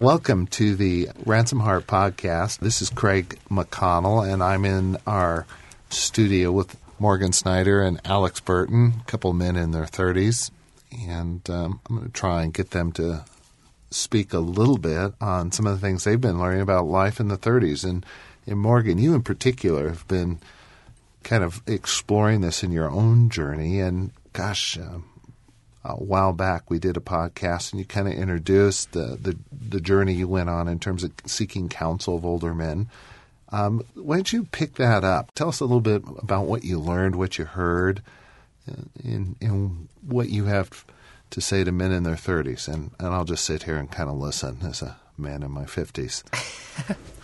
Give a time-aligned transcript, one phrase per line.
[0.00, 2.60] Welcome to the Ransomed Heart podcast.
[2.60, 5.44] This is Craig McConnell, and I'm in our
[5.90, 10.52] studio with Morgan Snyder and Alex Burton, a couple men in their 30s.
[11.08, 13.24] And um, I'm going to try and get them to
[13.90, 17.26] speak a little bit on some of the things they've been learning about life in
[17.26, 17.82] the 30s.
[17.82, 18.06] And,
[18.46, 20.38] and Morgan, you in particular have been
[21.24, 23.80] kind of exploring this in your own journey.
[23.80, 24.98] And gosh, uh,
[25.84, 29.36] a while back we did a podcast and you kind of introduced the, the,
[29.68, 32.88] the journey you went on in terms of seeking counsel of older men.
[33.50, 35.32] Um, why don't you pick that up?
[35.34, 38.02] Tell us a little bit about what you learned, what you heard,
[39.02, 40.84] and, and what you have
[41.30, 42.68] to say to men in their 30s.
[42.68, 45.64] And, and I'll just sit here and kind of listen as a man in my
[45.64, 46.22] 50s.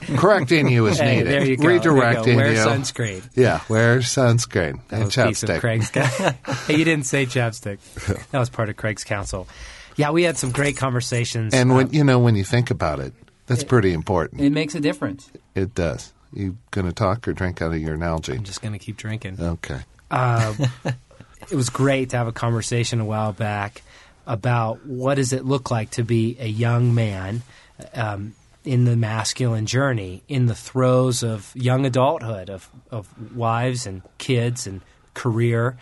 [0.19, 1.33] Correcting you is Hey, needed.
[1.33, 1.65] there you go.
[1.65, 2.37] Redirecting you go.
[2.37, 2.59] Wear you.
[2.59, 3.29] sunscreen.
[3.35, 5.61] Yeah, wear sunscreen That and was a piece of chapstick.
[5.61, 5.89] Craig's.
[6.67, 7.79] hey, you didn't say chapstick.
[8.31, 9.47] That was part of Craig's counsel.
[9.97, 11.55] Yeah, we had some great conversations.
[11.55, 13.13] And Uh, when you know when you think about it,
[13.47, 14.41] that's pretty important.
[14.41, 15.31] It makes a difference.
[15.55, 16.13] It does.
[16.33, 18.33] You going to talk or drink out of your analogy?
[18.33, 19.37] I'm just going to keep drinking.
[19.41, 19.81] Okay.
[20.11, 20.55] Uh,
[21.51, 23.83] it was great to have a conversation a while back
[24.27, 27.43] about what does it look like to be a young man
[27.93, 28.35] um,
[28.65, 34.67] in the masculine journey, in the throes of young adulthood, of, of wives and kids
[34.67, 34.81] and
[35.13, 35.77] career,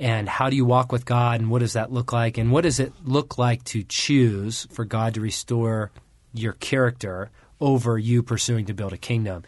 [0.00, 2.62] and how do you walk with God, and what does that look like, and what
[2.62, 5.90] does it look like to choose for God to restore
[6.32, 9.44] your character over you pursuing to build a kingdom.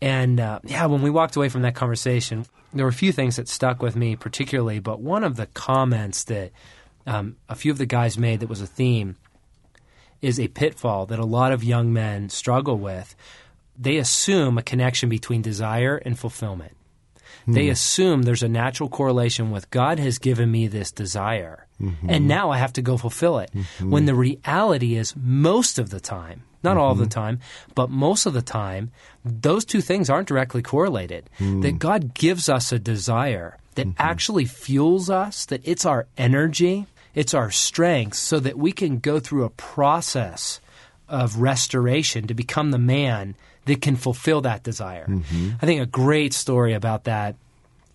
[0.00, 3.36] And uh, yeah, when we walked away from that conversation, there were a few things
[3.36, 6.52] that stuck with me particularly, but one of the comments that
[7.06, 9.16] um, a few of the guys made that was a theme
[10.22, 13.14] is a pitfall that a lot of young men struggle with.
[13.78, 16.76] They assume a connection between desire and fulfillment.
[17.46, 17.72] They hmm.
[17.72, 22.08] assume there's a natural correlation with God has given me this desire, mm-hmm.
[22.08, 23.50] and now I have to go fulfill it.
[23.54, 23.90] Mm-hmm.
[23.90, 27.20] When the reality is, most of the time, not all of the mm-hmm.
[27.20, 27.40] time,
[27.74, 28.90] but most of the time,
[29.24, 31.28] those two things aren't directly correlated.
[31.38, 31.62] Mm.
[31.62, 37.34] That God gives us a desire that actually fuels us, that it's our energy, it's
[37.34, 40.60] our strength, so that we can go through a process
[41.08, 45.06] of restoration to become the man that can fulfill that desire.
[45.06, 45.50] Mm-hmm.
[45.60, 47.36] I think a great story about that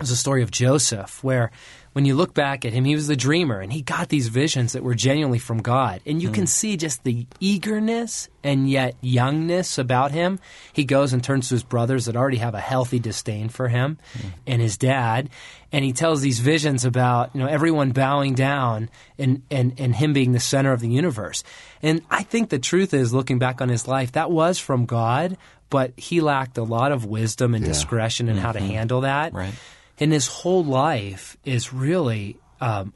[0.01, 1.51] is the story of Joseph, where
[1.93, 4.73] when you look back at him, he was the dreamer and he got these visions
[4.73, 6.01] that were genuinely from God.
[6.05, 6.47] And you can mm.
[6.47, 10.39] see just the eagerness and yet youngness about him.
[10.71, 13.97] He goes and turns to his brothers that already have a healthy disdain for him
[14.13, 14.29] mm.
[14.45, 15.29] and his dad.
[15.71, 20.13] And he tells these visions about, you know, everyone bowing down and, and, and him
[20.13, 21.43] being the center of the universe.
[21.81, 25.37] And I think the truth is, looking back on his life, that was from God,
[25.69, 27.71] but he lacked a lot of wisdom and Yeah.
[27.71, 28.69] discretion in how to mm-hmm.
[28.69, 29.33] handle that.
[29.33, 29.53] Right.
[29.99, 32.93] And his whole life is really um,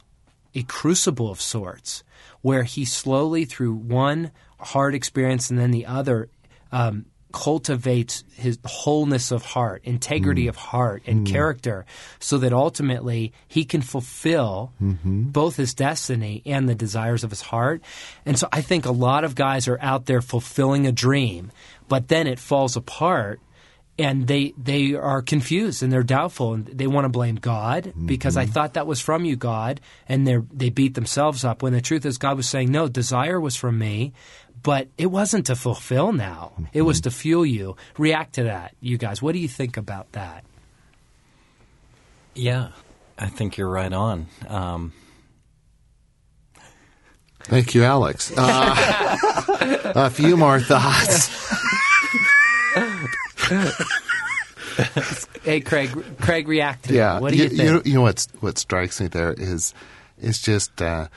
[0.55, 2.03] a crucible of sorts,
[2.41, 6.29] where he slowly, through one hard experience and then the other,
[6.71, 11.83] um, cultivates his wholeness of heart, integrity of heart, and character,
[12.19, 17.81] so that ultimately he can fulfill both his destiny and the desires of his heart.
[18.23, 21.51] And so I think a lot of guys are out there fulfilling a dream,
[21.89, 23.41] but then it falls apart
[23.97, 28.37] and they they are confused and they're doubtful and they want to blame God because
[28.37, 31.81] I thought that was from you, God, and they they beat themselves up when the
[31.81, 34.13] truth is God was saying, no, desire was from me,
[34.63, 36.53] but it wasn't to fulfill now.
[36.73, 37.75] It was to fuel you.
[37.97, 39.21] React to that, you guys.
[39.21, 40.43] What do you think about that?
[42.33, 42.69] Yeah,
[43.17, 44.25] I think you're right on.
[44.47, 44.93] Um,
[47.43, 48.31] Thank you, Alex.
[48.35, 51.52] Uh, a few more thoughts.
[55.43, 55.91] Hey, Craig.
[56.19, 57.19] Craig, react to yeah.
[57.19, 57.59] What do you, think?
[57.69, 59.73] know, you know what's what strikes me there is
[60.19, 61.09] is just uh,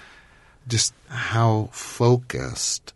[0.66, 2.92] just how focused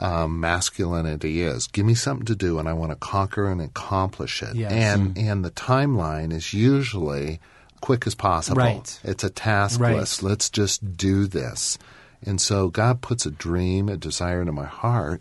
[0.00, 1.66] um, masculinity is.
[1.66, 4.54] Give me something to do, and I want to conquer and accomplish it.
[4.54, 4.70] Yes.
[4.70, 7.40] And and the timeline is usually
[7.80, 8.58] quick as possible.
[8.60, 9.00] Right.
[9.02, 9.96] It's a task Right.
[9.96, 10.22] list.
[10.22, 11.78] Let's just do this.
[12.24, 15.20] And so God puts a dream, a desire into my heart,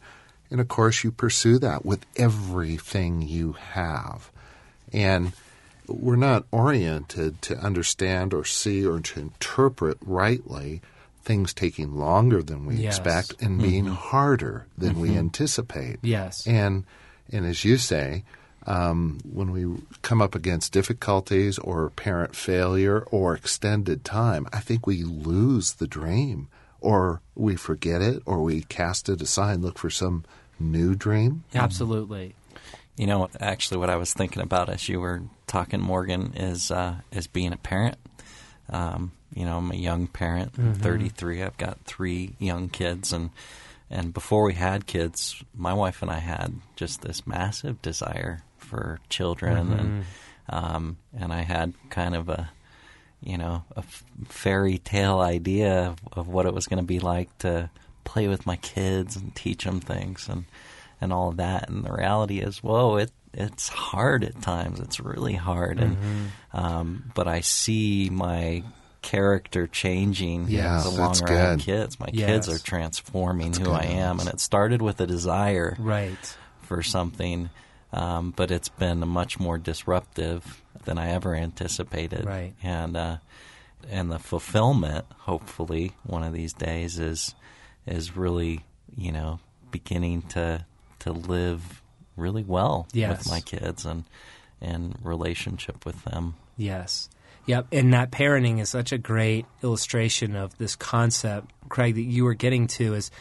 [0.56, 4.32] and of course you pursue that with everything you have.
[4.94, 5.34] And
[5.86, 10.80] we're not oriented to understand or see or to interpret rightly
[11.26, 12.98] things taking longer than we Yes.
[13.00, 16.00] expect and being harder than we anticipate.
[16.04, 16.48] Yes.
[16.48, 16.86] And
[17.30, 18.24] and as you say,
[18.66, 19.66] um, when we
[20.04, 25.88] come up against difficulties or apparent failure or extended time, I think we lose the
[25.88, 26.48] dream
[26.80, 30.24] or we forget it or we cast it aside and look for some
[30.60, 31.44] new dream.
[31.54, 32.36] Absolutely.
[32.98, 36.96] you know, actually, what I was thinking about as you were talking, Morgan, is uh,
[37.12, 37.98] is being a parent.
[38.70, 41.44] Um, you know, I'm a young parent, 33.
[41.44, 43.32] I've got three young kids, and
[43.90, 49.00] and before we had kids, my wife and I had just this massive desire for
[49.10, 50.06] children, and
[50.50, 52.50] um, and I had kind of a
[53.22, 53.84] you know a
[54.28, 57.70] fairy tale idea of, of what it was going to be like to
[58.06, 60.46] play with my kids and teach them things and
[61.02, 61.70] and all of that.
[61.70, 64.80] And the reality is, whoa, it it's hard at times.
[64.80, 65.98] It's really hard, and
[66.54, 68.64] um, but I see my
[69.02, 72.00] character changing Yeah, the that's longer I have kids.
[72.00, 72.26] My Yes.
[72.28, 76.38] kids are transforming who good, I am, and it started with a desire Right.
[76.64, 77.50] for something,
[77.94, 82.26] um, but it's been much more disruptive than I ever anticipated.
[82.26, 82.54] Right.
[82.64, 83.18] And uh,
[83.92, 87.36] and the fulfillment, hopefully, one of these days is
[87.86, 88.64] is really
[88.96, 89.40] you know
[89.72, 90.66] beginning to
[91.00, 91.82] to live
[92.16, 93.18] really well Yes.
[93.20, 94.04] with my kids and
[94.62, 96.36] and relationship with them.
[96.58, 97.10] Yes.
[97.46, 97.68] Yep.
[97.72, 102.34] And that parenting is such a great illustration of this concept, Craig, that you were
[102.34, 103.12] getting to is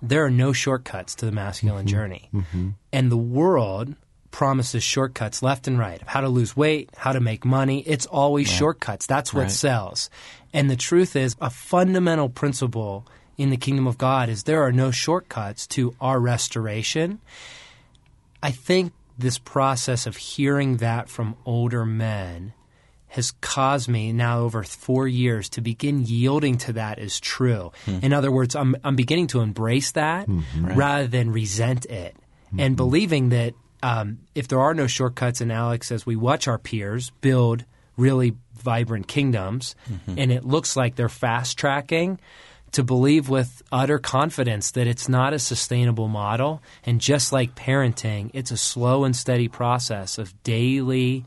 [0.00, 1.94] there are no shortcuts to the masculine mm-hmm.
[1.94, 2.28] journey.
[2.32, 2.68] Mm-hmm.
[2.92, 3.96] And the world
[4.30, 7.80] promises shortcuts left and right of how to lose weight, how to make money.
[7.80, 9.06] It's always shortcuts.
[9.06, 9.50] That's what Right.
[9.50, 10.08] sells.
[10.52, 13.06] And the truth is, a fundamental principle
[13.42, 17.20] in the kingdom of God is there are no shortcuts to our restoration.
[18.40, 22.52] I think this process of hearing that from older men
[23.08, 27.72] has caused me now over four years to begin yielding to that as true.
[27.84, 27.98] Hmm.
[28.00, 30.40] In other words, I'm, I'm beginning to embrace that hmm.
[30.64, 32.16] rather than resent it.
[32.56, 32.76] And hmm.
[32.76, 37.10] believing that um, if there are no shortcuts, and Alex, as we watch our peers
[37.20, 37.64] build
[37.96, 39.74] really vibrant kingdoms
[40.06, 42.20] and it looks like they're fast tracking,
[42.72, 46.62] to believe with utter confidence that it's not a sustainable model.
[46.84, 51.24] And just like parenting, it's a slow and steady process of daily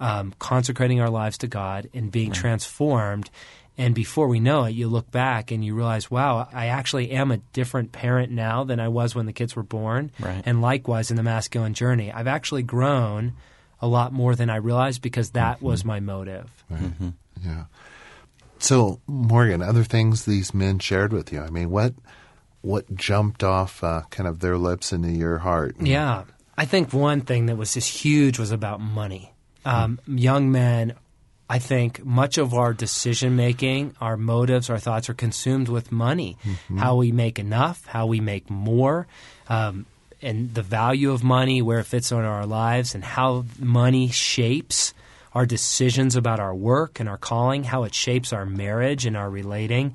[0.00, 3.30] um, consecrating our lives to God and being transformed.
[3.76, 7.30] And before we know it, you look back and you realize, wow, I actually am
[7.30, 10.10] a different parent now than I was when the kids were born.
[10.18, 10.42] Right.
[10.44, 13.34] And likewise in the masculine journey, I've actually grown
[13.80, 16.50] a lot more than I realized because that was my motive.
[17.44, 17.64] Yeah.
[18.58, 21.40] So, Morgan, other things these men shared with you.
[21.40, 21.94] I mean, what
[22.60, 25.76] what jumped off uh, kind of their lips into your heart?
[25.80, 26.24] Yeah.
[26.56, 29.32] I think one thing that was just huge was about money.
[29.64, 30.94] Um, Young men,
[31.48, 36.36] I think much of our decision making, our motives, our thoughts are consumed with money.
[36.76, 39.06] How we make enough, how we make more,
[39.48, 39.86] um,
[40.20, 44.94] and the value of money, where it fits in our lives, and how money shapes
[45.34, 49.30] our decisions about our work and our calling, how it shapes our marriage and our
[49.30, 49.94] relating.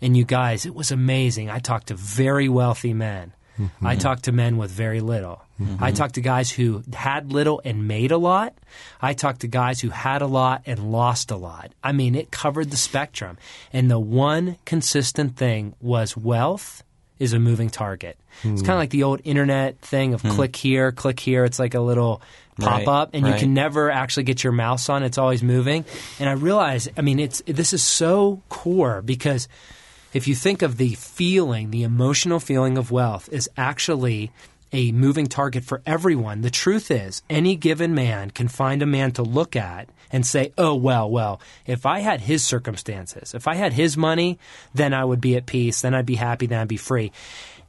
[0.00, 1.50] And you guys, it was amazing.
[1.50, 3.32] I talked to very wealthy men.
[3.58, 3.86] Mm-hmm.
[3.86, 5.42] I talked to men with very little.
[5.60, 5.82] Mm-hmm.
[5.82, 8.54] I talked to guys who had little and made a lot.
[9.00, 11.72] I talked to guys who had a lot and lost a lot.
[11.82, 13.38] I mean, it covered the spectrum.
[13.72, 16.82] And the one consistent thing was wealth
[17.18, 18.18] is a moving target.
[18.42, 18.66] It's hmm.
[18.66, 20.30] kind of like the old internet thing of hmm.
[20.30, 21.44] click here, click here.
[21.44, 22.22] It's like a little
[22.60, 25.02] pop Right, up, and you can never actually get your mouse on.
[25.02, 25.84] It's always moving.
[26.18, 29.48] And I realize, I mean, it's this is so core because
[30.12, 34.30] if you think of the feeling, the emotional feeling of wealth is actually
[34.74, 36.40] a moving target for everyone.
[36.40, 40.52] The truth is, any given man can find a man to look at and say,
[40.58, 44.38] oh, well, well, if I had his circumstances, if I had his money,
[44.74, 47.12] then I would be at peace, then I'd be happy, then I'd be free.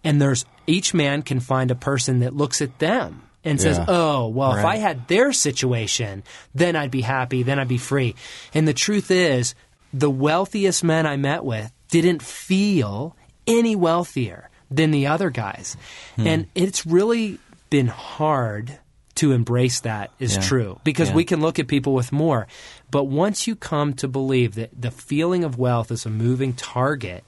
[0.04, 3.86] And there's each man can find a person that looks at them and says, Yeah.
[3.88, 6.24] oh, well, if I had their situation,
[6.56, 8.16] then I'd be happy, then I'd be free.
[8.56, 9.54] And the truth is,
[9.94, 15.78] the wealthiest men I met with didn't feel any wealthier than the other guys.
[16.16, 16.28] Hmm.
[16.28, 17.40] And it's really
[17.70, 18.80] been hard
[19.16, 20.42] to embrace that is Yeah.
[20.42, 21.16] true because Yeah.
[21.16, 22.48] we can look at people with more.
[22.92, 27.24] But once you come to believe that the feeling of wealth is a moving target,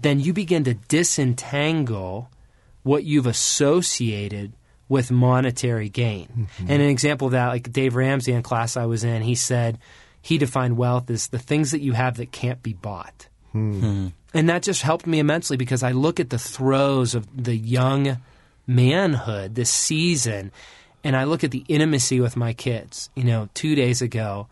[0.00, 2.30] then you begin to disentangle
[2.82, 4.52] what you've associated
[4.88, 6.28] with monetary gain.
[6.28, 6.70] Mm-hmm.
[6.72, 9.78] And an example of that, like Dave Ramsey in class I was in, he said
[10.22, 13.27] he defined wealth as the things that you have that can't be bought.
[13.52, 13.80] Hmm.
[13.80, 14.06] Hmm.
[14.34, 18.18] And that just helped me immensely because I look at the throes of the young
[18.66, 20.52] manhood, this season,
[21.02, 23.08] and I look at the intimacy with my kids.
[23.14, 24.48] You know, two days ago,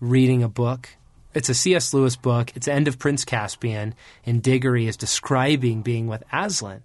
[0.00, 0.88] reading a book.
[1.32, 1.92] It's a C.S.
[1.94, 2.52] Lewis book.
[2.54, 6.82] It's End of Prince Caspian, and Diggory is describing being with Aslan.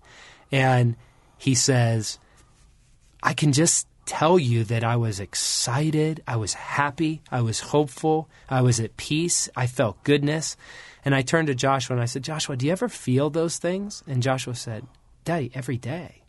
[0.51, 0.95] And
[1.37, 2.17] he says,
[3.21, 8.27] I can just tell you that I was excited, I was happy, I was hopeful,
[8.49, 10.57] I was at peace, I felt goodness.
[11.05, 14.03] And I turned to Joshua and I said, Joshua, do you ever feel those things?
[14.07, 14.85] And Joshua said,
[15.23, 16.23] Daddy, every day.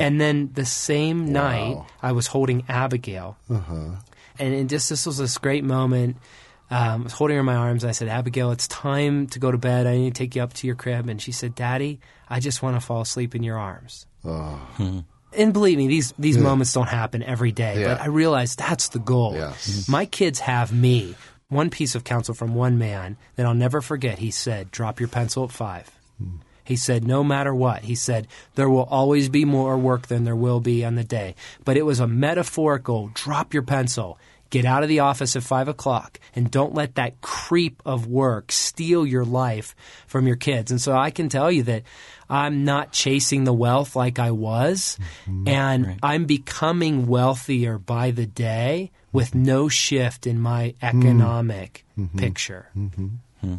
[0.00, 3.38] And then the same night, I was holding Abigail.
[4.38, 6.16] And it just this was this great moment
[6.68, 7.84] um, I was holding her in my arms.
[7.84, 9.86] I said, Abigail, it's time to go to bed.
[9.86, 11.08] I need to take you up to your crib.
[11.08, 14.06] And she said, Daddy, I just want to fall asleep in your arms.
[14.24, 17.80] Oh, And believe me, these these moments don't happen every day.
[17.80, 17.94] Yeah.
[17.94, 19.34] But I realize that's the goal.
[19.34, 19.68] Yes.
[19.68, 19.92] Mm-hmm.
[19.92, 21.14] My kids have me.
[21.48, 24.18] One piece of counsel from one man that I'll never forget.
[24.18, 25.90] He said, "Drop your pencil at five.
[26.18, 26.36] Hmm.
[26.64, 30.34] He said, "No matter what," he said, "there will always be more work than there
[30.34, 33.10] will be on the day." But it was a metaphorical.
[33.14, 34.18] Drop your pencil.
[34.50, 38.52] Get out of the office at five o'clock and don't let that creep of work
[38.52, 39.74] steal your life
[40.06, 40.70] from your kids.
[40.70, 41.82] And so I can tell you that
[42.28, 45.48] I'm not chasing the wealth like I was, mm-hmm.
[45.48, 49.44] and I'm becoming wealthier by the day with mm-hmm.
[49.44, 52.18] no shift in my economic mm-hmm.
[52.18, 52.68] picture.
[52.74, 53.56] Hmm.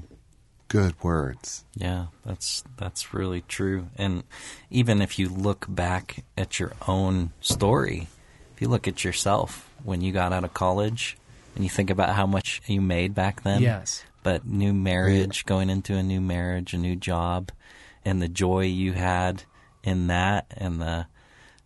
[0.68, 1.64] good words.
[1.76, 3.88] Yeah, that's that's really true.
[3.96, 4.24] And
[4.70, 8.08] even if you look back at your own story,
[8.54, 11.18] if you look at yourself when you got out of college
[11.56, 13.62] and you think about how much you made back then.
[13.62, 14.04] Yes.
[14.24, 17.52] But new marriage, going into a new marriage, a new job,
[18.08, 19.44] and the joy you had
[19.84, 21.06] in that and the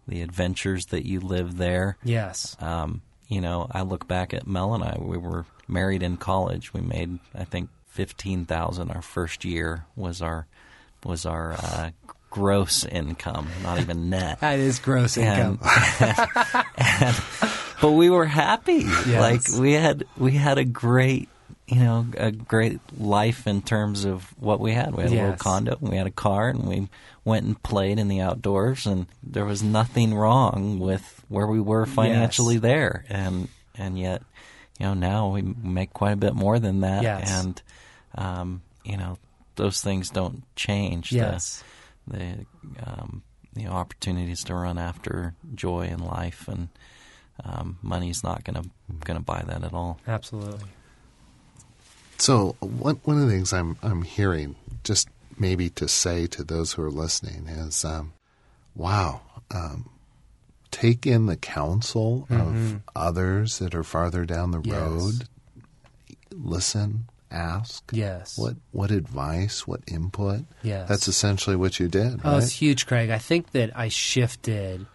[0.08, 1.98] the adventures that you lived there.
[2.04, 2.58] Yes.
[2.60, 4.98] Um, you know, I look back at Mel and I.
[5.00, 6.74] We were married in college.
[6.74, 8.92] We made, I think, fifteen thousand.
[8.92, 10.48] Our first year was our
[11.06, 11.92] was our uh,
[12.30, 14.40] gross income, not even net.
[14.42, 15.60] That is gross income.
[16.00, 16.18] And,
[16.78, 17.22] and-
[17.82, 18.86] but we were happy.
[19.08, 21.30] Like we had we had a great
[21.68, 24.94] you know a great life in terms of what we had.
[24.96, 26.90] We had a little condo, and we had a car, and we
[27.24, 31.86] went and played in the outdoors, and there was nothing wrong with where we were
[31.86, 32.62] financially Yes.
[32.64, 34.22] there, and and yet
[34.80, 37.30] you know now we make quite a bit more than that, Yes.
[37.44, 37.62] and
[38.16, 39.18] um, you know
[39.56, 41.12] those things don't change.
[41.12, 41.64] The- Yes.
[42.08, 42.46] the
[42.86, 43.22] um,
[43.56, 46.70] you know opportunities to run after joy in life, and
[47.44, 48.70] um, money's not going to
[49.06, 50.00] going to buy that at all.
[50.08, 50.66] Absolutely.
[52.22, 55.10] So one one of the things I'm I'm hearing, just
[55.40, 58.14] maybe to say to those who are listening, is, um,
[58.76, 59.90] wow, um,
[60.70, 64.70] take in the counsel of others that are farther down the Mm-hmm.
[64.70, 65.02] Yes.
[65.04, 65.28] road.
[66.34, 67.84] Listen, ask.
[67.92, 68.38] Yes.
[68.38, 69.66] What what advice?
[69.66, 70.42] What input?
[70.62, 70.88] Yes.
[70.88, 72.44] That's essentially what you did, Oh, right?
[72.44, 73.10] it's huge, Craig.
[73.10, 74.86] I think that I shifted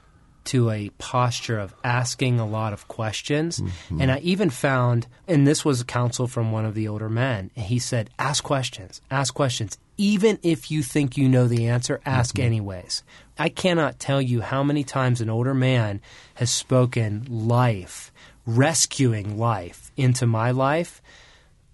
[0.46, 3.60] to a posture of asking a lot of questions.
[3.60, 4.00] Mm-hmm.
[4.00, 7.78] And I even found, and this was counsel from one of the older men, he
[7.78, 9.78] said, ask questions, ask questions.
[9.98, 12.46] Even if you think you know the answer, ask mm-hmm.
[12.46, 13.02] anyways.
[13.38, 16.00] I cannot tell you how many times an older man
[16.34, 18.12] has spoken life,
[18.46, 21.02] rescuing life into my life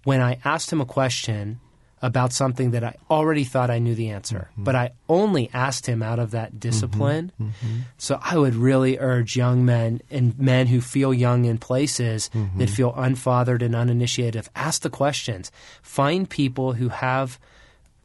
[0.03, 1.59] when I asked him a question
[2.03, 4.65] about something that I already thought I knew the answer, mm-hmm.
[4.65, 6.59] but I only asked him out of that mm-hmm.
[6.59, 7.31] discipline.
[7.41, 7.79] Mm-hmm.
[7.97, 12.69] So I would really urge young men and men who feel young in places that
[12.69, 15.49] feel unfathered and uninitiated, ask the questions.
[15.81, 17.39] Find people who have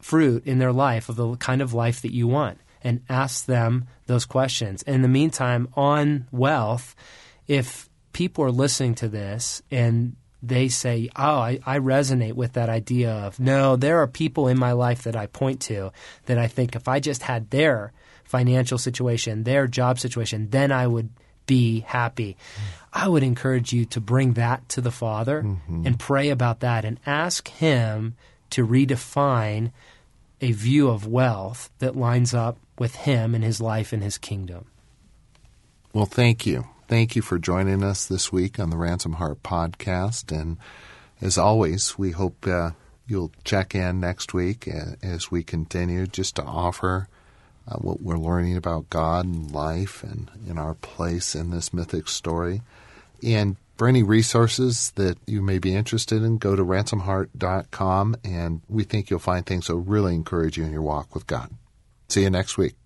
[0.01, 3.89] fruit in their life of the kind of life that you want and ask them
[4.07, 4.83] those questions.
[4.85, 6.95] In the meantime, on wealth,
[7.49, 12.69] if people are listening to this and they say, Oh, I, I resonate with that
[12.69, 15.93] idea of no, there are people in my life that I point to
[16.27, 17.93] that I think if I just had their
[18.25, 21.11] financial situation, their job situation, then I would
[21.47, 22.37] be happy.
[22.93, 25.87] I would encourage you to bring that to the Father mm-hmm.
[25.87, 28.15] and pray about that and ask Him
[28.51, 29.73] to redefine
[30.41, 34.67] a view of wealth that lines up with Him and His life and His kingdom.
[35.93, 36.67] Well, thank you.
[36.89, 40.35] Thank you for joining us this week on the Ransomed Heart podcast.
[40.35, 40.57] And
[41.21, 42.71] as always, we hope uh,
[43.07, 47.07] you'll check in next week uh, as we continue just to offer
[47.71, 52.09] uh, what we're learning about God and life and in our place in this mythic
[52.09, 52.63] story.
[53.23, 58.85] And for any resources that you may be interested in, go to ransomedheart.com and we
[58.85, 61.51] think you'll find things that will really encourage you in your walk with God.
[62.09, 62.78] See you next week.